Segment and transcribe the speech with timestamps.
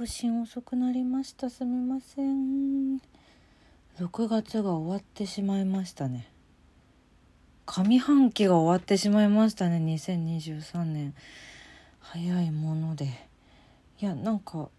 [0.00, 1.50] 更新遅くなりました。
[1.50, 3.02] すみません。
[3.98, 6.26] 6月が終わってしまいましたね。
[7.66, 11.14] 上半期が終わってしまいましたね2023年。
[12.00, 13.28] 早いもので。
[14.00, 14.70] いやなんか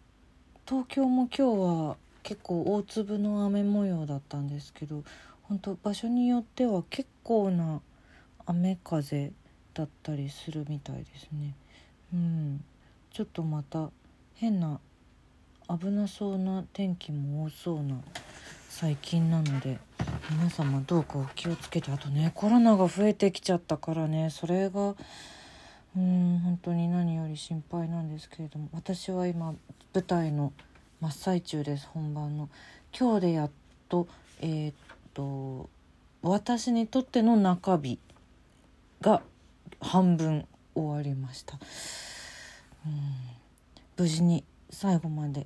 [0.67, 5.03] 東京も今日は結構大粒の雨模様だったんですけど
[5.44, 7.79] 本当場所によっては結構な
[8.47, 9.33] 雨風
[9.76, 11.53] だったりするみたいですね。
[12.12, 12.63] うん。
[13.13, 13.92] ちょっとまた
[14.33, 14.79] 変な
[15.79, 17.95] 危なそうな天気も多そうな
[18.67, 19.80] 最近なので
[20.30, 24.95] 皆様どうかお気をつけてあとねコロナが増えてきちゃったからねそれが
[25.95, 29.53] うん本当に何より心配なんですけれども私は今
[29.94, 30.52] 舞台の
[30.99, 32.49] 真っ最中です本番の。
[32.97, 33.52] 今日でやっ
[33.89, 34.08] と
[34.41, 34.73] えー、っ
[35.13, 35.69] と
[36.22, 37.97] 私にとっての中日
[39.02, 39.22] が
[39.80, 41.58] 半分終わりました。
[42.85, 42.91] うん
[43.97, 45.45] 無事に最後まで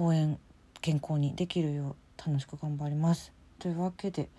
[0.00, 0.38] 公演
[0.80, 3.34] 健康にできるよう楽しく頑張ります。
[3.58, 4.30] というわけで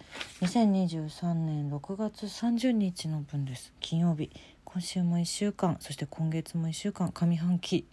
[0.42, 3.72] 2023年6月30日の分です。
[3.80, 4.32] 金曜日。
[4.66, 5.78] 今週も1週間。
[5.80, 7.12] そして今月も1週間。
[7.12, 7.86] 上半期。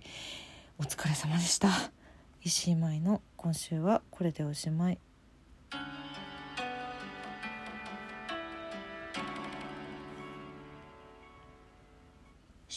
[0.79, 1.69] お疲れ様でした。
[2.43, 4.99] 石井舞の今週はこれでおしまい。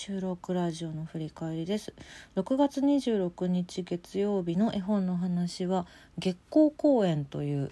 [0.04, 1.94] 収録ラジオの振り返りです。
[2.36, 5.86] 6月26日月曜日の絵本の話は
[6.18, 7.70] 月光公園という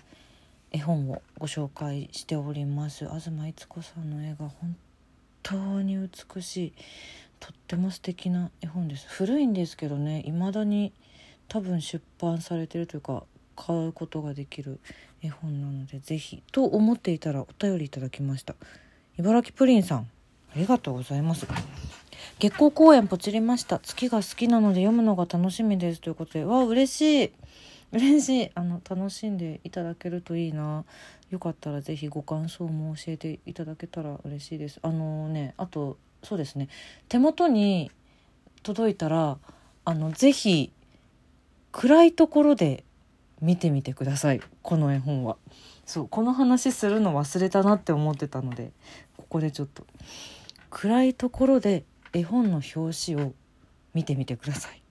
[0.72, 3.08] 絵本をご紹介しております。
[3.08, 4.76] 東逸子さんの絵が本
[5.42, 6.74] 当に美しい
[7.40, 9.08] とっても素敵な絵本です。
[9.10, 10.94] 古いんですけどね未だに
[11.48, 13.24] 多分出版されてるというか
[13.56, 14.80] 買うことができる
[15.24, 18.54] 絵本なので是非と思っていたらお便りいただきました。
[19.18, 20.12] 茨城プリンさん
[20.54, 21.48] ありがとうございます。
[22.40, 23.80] 月光公園ポチりました。
[23.80, 26.00] 月が好きなので読むのが楽しみです。
[26.00, 27.32] ということでわあ嬉しい。
[27.92, 28.52] 嬉しい。
[28.56, 30.86] あの楽しんでいただけるといいな。
[31.32, 34.80] よかったら是非ご感想も教えていただけたら嬉しいです。
[34.84, 36.70] あのねあとそうですね。
[37.10, 37.92] 手元に
[38.64, 39.38] 届いたら
[39.84, 40.72] あの是非
[41.74, 42.86] 暗いところで
[43.42, 44.40] 見てみてください。
[44.62, 45.36] この絵本は。
[45.86, 48.72] そうこの話するの忘れたなって思ってたので
[49.18, 49.86] ここでちょっと。
[50.70, 51.84] 暗いところで
[52.14, 53.34] 絵本の表紙を
[53.94, 54.82] 見てみてください。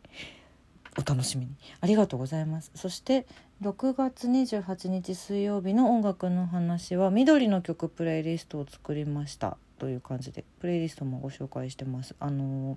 [0.98, 1.52] お楽しみに。
[1.80, 2.72] ありがとうございます。
[2.74, 3.26] そして
[3.62, 9.56] 6月28日水曜日の音楽の話は緑の曲プレイリストを作りました。
[9.78, 12.14] という感じでプレイリストもご紹介してます。
[12.18, 12.76] あのー、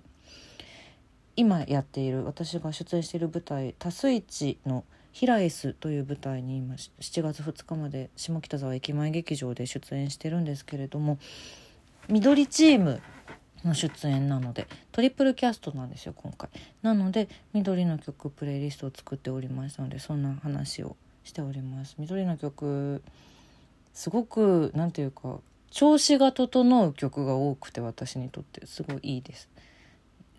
[1.35, 11.17] 今やっている私が出演している舞台「多数一のヒラエス」という舞台に今7月2日まで下北沢駅前劇場で出演してるんですけれども
[12.07, 13.01] 緑チーム
[13.65, 16.49] の出演なのでトリプルキャストなんですよ今回。
[16.81, 21.95] なので緑の曲プレイリストを作っておりましたのでそんな話をしております。
[21.97, 23.01] 緑の曲
[23.93, 25.39] すごく何て言うか
[25.69, 28.65] 調子が整う曲が多くて私にとって。
[28.67, 29.49] すごいいいです。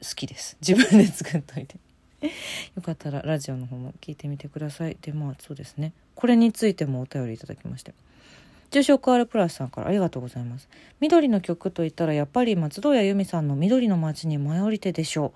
[0.03, 0.57] 好きです。
[0.67, 1.77] 自分で作っといて。
[2.77, 4.97] よかったらラジオの方も聞いてみてください。
[5.01, 5.93] でまあそうですね。
[6.15, 7.95] これについてもお便りいただきまして
[8.73, 10.67] 住職 R プラスさんからありがとうございます。
[10.99, 15.35] 緑の曲といったらやっぱり松任谷由実さんの緑の街に舞い降りてでしょ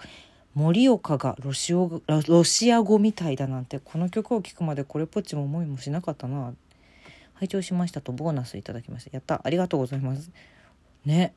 [0.54, 0.58] う。
[0.58, 6.54] 盛岡がロシオロシア語みたいだなんてこの曲を聴くまでこれっぽっちも思いもしなかったな。
[7.34, 9.10] 拝聴しましたとボーナスいただきました。
[9.12, 10.30] やったありがとうございます。
[11.04, 11.34] ね。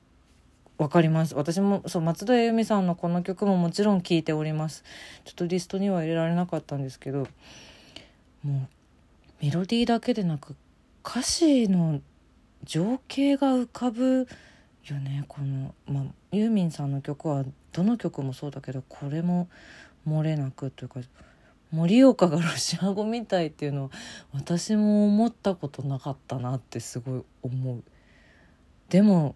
[0.78, 1.36] わかります。
[1.36, 4.86] 私もそう松任谷由実さんのこの曲ももちろん聴いております。
[5.26, 7.28] ちょっとリストには入れられなかったんですけど、
[8.46, 8.70] も
[9.42, 10.56] うメロディーだけでなく
[11.06, 12.02] 歌詞の
[12.64, 14.28] 情景が浮かぶ
[14.94, 19.48] よねこの、まあ、ユーミンさんの曲はどの曲もそうだけどこれも
[20.08, 21.02] 漏れなくというか
[21.72, 23.90] 盛岡がロシア語みたいっていうのは
[24.34, 27.84] 私も思ったことなかったなってすごい思う。
[28.90, 29.36] でも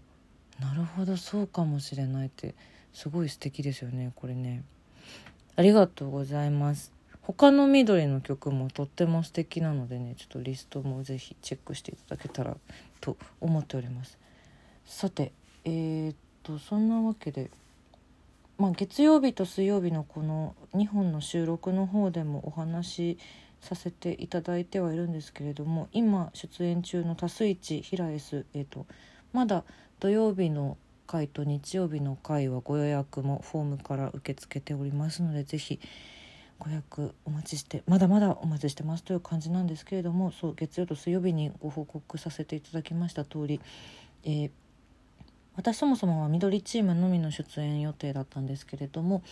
[0.59, 2.55] なるほどそうかもしれないって
[2.91, 4.63] すごい素敵ですよねこれね。
[5.55, 6.92] ありがとうございます。
[7.25, 12.57] 他の緑の曲もとっても素敵なのでねちょっとリストもぜひチェックしていただけたら
[12.99, 14.17] と思っております。
[14.85, 15.31] さて
[15.63, 17.49] えー、っとそんなわけで
[18.57, 23.17] まあ月曜日と水曜日のこの2本の収録の方でもお話し
[23.61, 28.85] させていただいてはいるんですけれども今出演中の「多数一平 S」えー、っと
[29.31, 29.63] まだ
[30.01, 30.77] 土曜日の
[31.07, 35.79] 回と日曜日の回はご予約もフォームから受け付けておりますので是非
[36.59, 43.59] ご予約お待ちしてまだまだお待ちしてますという感じなんですけれどもそう月曜と水曜日にご報告させていただきました通り、
[44.23, 44.51] えー、
[45.55, 49.23] 私そもそもは緑チームのみの出演予定だったんですけれども、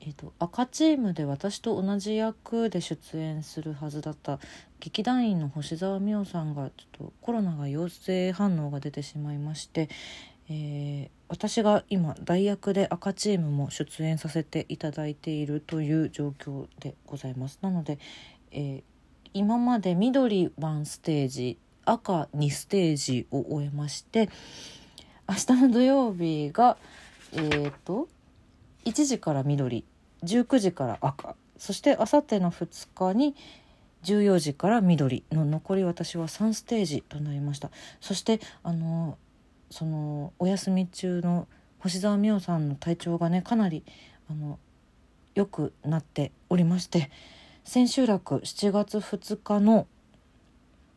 [0.00, 4.38] えーと、赤チームで私と同じ役で出演するはずだった
[4.80, 9.88] 劇団員の星沢美桜さんがちょっとコロナが陽性反応が出てしまいまして、
[10.50, 17.58] えー、私が今代役で赤チームも出演させていただいているという状況でございます。
[17.60, 17.98] なので、
[18.52, 18.82] えー、
[19.34, 24.30] 今まで緑1ステージ赤2ステージを終えまして
[25.28, 26.76] 明日の土曜日が
[27.32, 28.06] えっ、ー、と
[28.84, 29.84] 1時から緑
[30.22, 33.34] 19時から赤そしてあさっての2日に
[34.04, 39.18] 14時から緑の残り私は3ステージとなりましたそしてあの
[39.74, 41.48] そのお休み中の
[41.80, 43.82] 星沢美桜さんの体調がねかなり
[44.30, 44.60] あの
[45.34, 47.10] 良くなっておりまして
[47.64, 49.88] 千秋楽7月2日の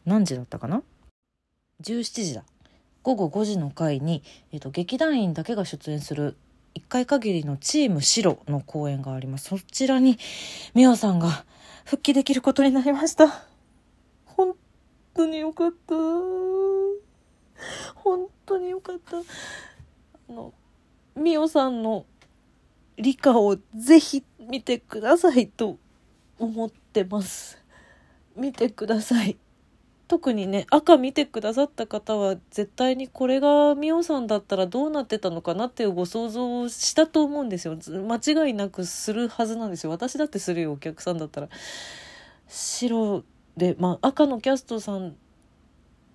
[0.05, 0.83] 何時だったかな
[1.81, 2.43] ？17時だ
[3.01, 4.21] 午後5時の回に、
[4.51, 6.37] えーと劇団員だけが出演する
[6.75, 9.45] 1回限りのチーム白の公演があります。
[9.45, 10.19] そちらに、
[10.75, 11.45] みおさんが
[11.83, 13.43] 復帰できることになりました。
[14.25, 14.55] 本
[15.15, 16.66] 当によかった。
[17.95, 19.17] 本当によかった。
[19.17, 19.21] あ
[20.29, 20.53] の、
[21.15, 22.05] みおさんの
[22.97, 25.77] 理科をぜひ見てくださいと
[26.39, 27.63] 思ってます。
[28.35, 29.37] 見てください。
[30.07, 41.49] 特にね赤見てくださった方は絶対にこれがミオさんだったらどうなってたのかなっていうご想像をしたと思うんですよ間違いなくするはずなんですよ私だってするよお客さんだったら
[42.47, 43.23] 白
[43.57, 45.15] で、まあ、赤のキャストさん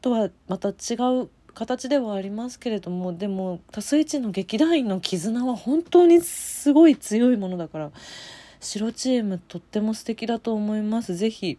[0.02, 7.90] とはまた違う形ではありますけれどもでも多数一の劇団員の絆は本当にすごい強いものだから
[8.60, 11.16] 白チームとっても素敵だと思います。
[11.16, 11.58] 是非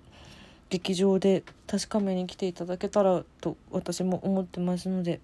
[0.69, 5.19] 劇場で確かめに来ていただけたらと私も思ってますので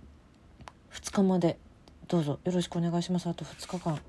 [0.92, 1.58] 2日まで
[2.08, 3.28] どうぞよろしくお願いします。
[3.28, 4.00] あと2日間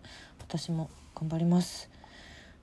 [0.41, 1.91] 私も頑張ります。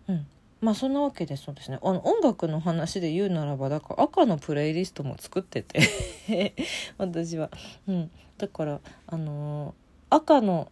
[0.08, 0.28] うん。
[0.59, 1.80] まあそんなわけでそうですね。
[1.83, 5.80] あの音楽の話で言うならばだから赤のプレイリストも作ってて。
[6.98, 7.50] 私は、
[7.88, 10.71] うん、だからあのー、赤の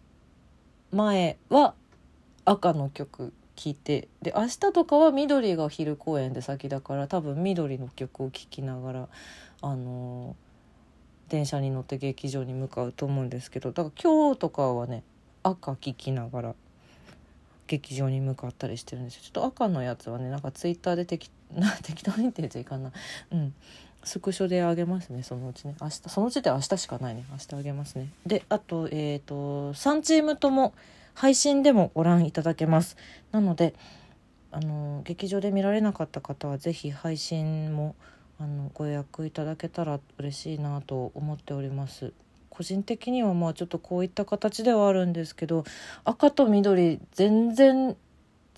[0.92, 1.76] 前は
[2.46, 9.10] 赤の曲聞いてで明日とかは緑が昼公演で先だから多分緑の曲を聴きながら
[9.62, 15.04] あのー、電車に乗って劇場に向かうと思うんですけどだから今日とかはね
[15.44, 16.56] 赤聴きながら
[17.68, 19.22] 劇場に向かったりしてるんですよ。
[19.24, 21.30] ちょっと赤のやつはねなんかツイッターで適
[21.84, 22.92] 適当にって言っちゃいかんな。
[23.32, 23.54] うん。
[24.04, 25.76] スクショであげますねそのうちね。
[25.82, 27.26] 明日そのうちで明日しかないね。
[27.32, 28.10] 明日あげますね。
[28.26, 30.74] であとえっ、ー、と3チームとも
[31.16, 32.98] 配信でもご覧いただけます。
[33.32, 33.74] なので
[34.52, 37.96] あの劇場で見られなかった方は是非配信も
[38.40, 42.14] あのご予約いただけたら嬉しいなと思っております。
[42.56, 45.66] 個人的にはまあちょっとこういった形ではあるんですけど
[46.06, 47.98] 赤と緑全然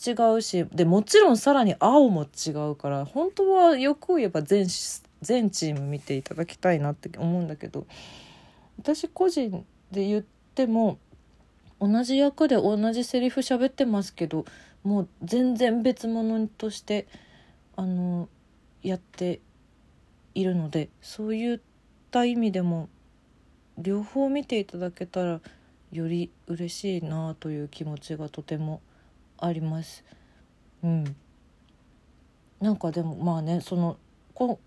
[0.06, 4.68] 違うしでもちろんさらに青も違うから本当はよく言えば全
[5.24, 7.88] 全チーム見ていただきたいなって思うんだけど
[8.78, 10.24] 私個人で言っ
[10.54, 11.00] ても
[11.80, 14.46] 同じ役で同じセリフ喋ってますけど
[14.84, 17.08] もう全然別物として
[17.76, 18.30] あの
[18.84, 19.40] やって
[20.36, 21.60] いるのでそういっ
[22.12, 22.90] た意味でも
[23.78, 25.42] 両方見ていただけたら
[25.92, 28.82] より嬉しいなという気持ちがとても
[29.38, 30.04] あります。
[30.84, 31.16] うん、
[32.60, 33.98] なんかでもまあねその
[34.34, 34.60] こ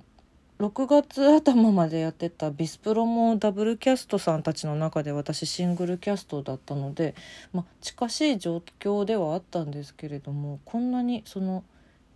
[0.59, 7.15] 6月頭までやってたビスプロもダブルキャストさんたちの中で私シングルキャストだったので、
[7.55, 11.65] まあ、近しい状況ではあったんですけれどもこんなにその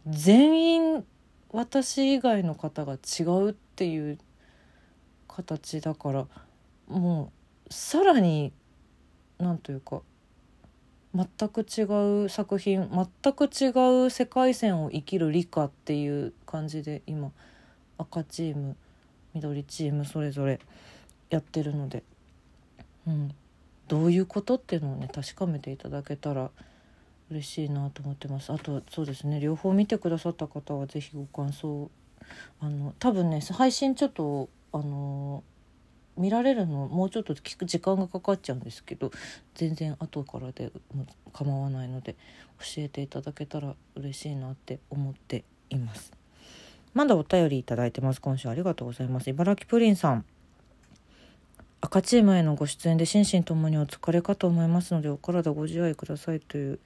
[0.07, 1.05] 全員
[1.53, 4.19] 私以外の方が違うっていう
[5.27, 6.27] 形だから
[6.99, 7.33] も
[7.69, 8.53] うさらに
[9.39, 10.03] 何というか
[11.15, 11.83] 全く違
[12.25, 17.31] う作品全く違う世界線を生きる理科っていう感じで今。
[17.99, 18.77] 赤チーム
[19.35, 20.61] 緑チームそれぞれ
[21.31, 22.03] やってるので、
[23.07, 23.35] うん、
[23.89, 26.51] どういうことっていうのをね確かめていただけたら
[27.31, 31.91] 嬉しいなと思ってますあとそうですね両方見てくださった方は是非ご感想
[32.61, 35.43] あの多分ね配信ちょっとあの
[36.17, 39.11] 見られるのもうちょっと聞く時間がかかっちゃうんですけど
[39.55, 42.15] 全然後からでも構わないので
[42.59, 46.13] 教えていただけたら嬉しいなって思っています。
[46.93, 48.21] まだお便りいただいてます。
[48.21, 49.29] 今週ありがとうございます。
[49.29, 50.25] 茨城プリンさん。
[51.81, 56.41] 赤チームへのご出演で心身ともにお疲れかと思いますのでお体ご自愛ください。
[56.41, 56.79] という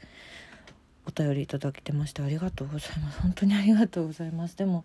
[1.07, 3.21] お便りいただけてましてありがとうございます。
[3.21, 4.57] 本当にありがとうございます。
[4.57, 4.85] でも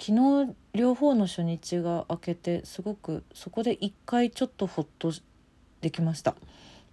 [0.00, 5.12] 昨日両方の初日が明けてすごくそこで一回ちょっとほっと
[5.80, 6.34] できました。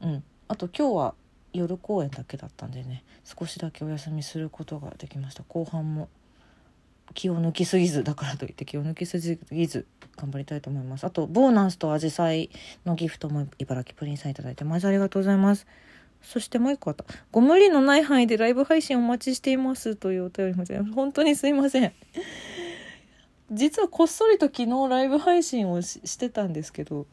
[0.01, 0.23] うん。
[0.47, 1.15] あと今日は
[1.51, 5.43] 夜公演だけだったんでね少しだけお休みすることができました。
[5.47, 6.09] 後半も
[7.15, 9.19] 気を抜きすぎずだからといって気を抜きす
[9.51, 11.05] ぎず頑張りたいと思います。
[11.05, 12.51] あとボーナスとアジサイ
[12.85, 15.65] のギフトも茨城プリンさんいただいてますありがとうございます。
[16.21, 17.05] そしてもう一個あった。
[17.31, 21.93] ご無理のない範囲でライブ配信お待ちしていますというお便りも本当にすいません。
[23.51, 27.05] 実はこっそりと昨日ライブ配信をしてたんですけど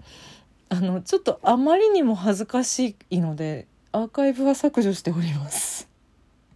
[0.69, 5.87] あのちょっとあまりにも恥ずかしいのでアーカイブは削除しております。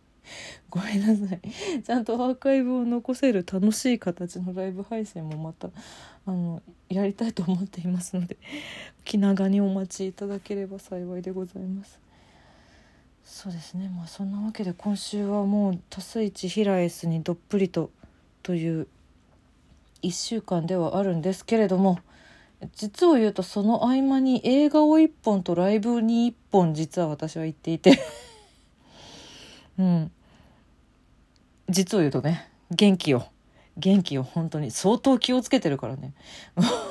[0.70, 1.82] ごめんなさい。
[1.82, 5.68] ちゃんとアーカイブを残せる楽しい形のライブ配信もまた
[6.24, 8.38] あのやりたいと思っていますので
[9.04, 12.00] 気長にお待ちいただければ幸いでございます。
[13.22, 13.90] そうですね。
[13.94, 17.90] まあそんなわけで今週はもう多数一平 S にどっぷりと
[18.42, 18.88] という
[20.02, 21.98] 1週間ではあるんですけれども
[22.74, 27.98] 実を言うとその合間に映画を1本とライブに1本実は私は行っていて
[29.78, 30.10] うん。
[31.68, 33.28] 実を言うとね元気よ
[33.76, 36.14] 元気よ本当に相当気をつけてるからね。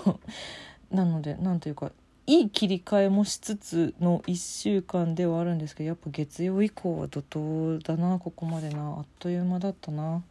[0.91, 1.91] なのでなんというか
[2.27, 10.23] いい切り替えもしつつの1週間ではあるんですけどやっぱ月曜以降は怒涛だなここまでなあっという間だったな。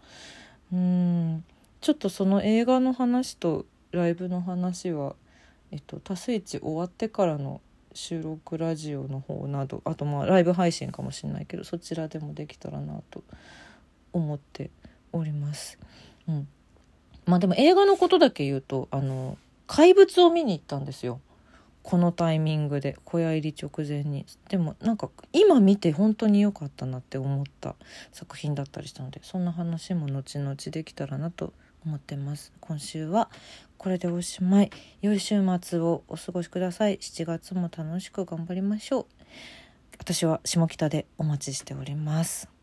[0.72, 1.44] うん。
[1.84, 5.14] ちょっとその映画の話とライブの話は
[5.74, 7.60] えっと、多数値終わってからの
[7.94, 13.24] 収録ラジオの方などあとまあライブ配信かもしれないけどそちらでもできたらなと
[14.12, 14.70] 思って
[15.12, 15.80] おります。
[16.28, 16.48] うん、
[17.26, 19.36] まあでも映画のことだけ言うとあの
[19.66, 21.20] 怪物を見に行ったんですよ。
[21.82, 24.26] このタイミングで小屋入り直前に。
[24.48, 27.74] でもなんか今見て本当に良かったなって思った
[28.12, 31.52] 作品だったりしたのでそんな話も後々できたらなと
[31.86, 32.52] 思ってます。
[32.60, 33.30] 今週は
[33.78, 34.70] これでおしまい。
[35.02, 36.98] 良い週末をお過ごしください。
[36.98, 39.06] 7月も楽しく頑張りましょう。
[39.98, 42.53] 私は下北でお待ちしております。